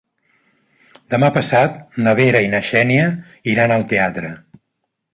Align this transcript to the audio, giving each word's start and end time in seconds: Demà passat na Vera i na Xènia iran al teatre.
Demà 1.15 1.29
passat 1.35 1.77
na 2.07 2.15
Vera 2.21 2.43
i 2.47 2.51
na 2.57 2.65
Xènia 2.71 3.07
iran 3.55 3.75
al 3.79 3.89
teatre. 3.95 4.37